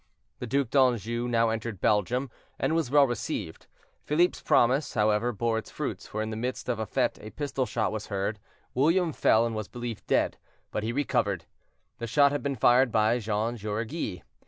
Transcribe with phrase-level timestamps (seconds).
[0.39, 3.67] The Duc d'Anjou now entered Belgium, and was well received.
[4.03, 7.67] Philippe's promise, however, bore its fruits; for in the midst of a fete, a pistol
[7.67, 8.39] shot was heard;
[8.73, 10.37] William fell, and was believed dead;
[10.71, 11.45] but he recovered.
[11.99, 14.23] The shot had been fired by Jean Jaureguy.